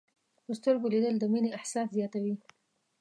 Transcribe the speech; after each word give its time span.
په 0.45 0.51
سترګو 0.59 0.91
لیدل 0.93 1.15
د 1.19 1.23
مینې 1.31 1.49
احساس 1.57 1.87
زیاتوي 1.97 2.35